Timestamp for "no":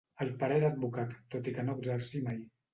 1.69-1.79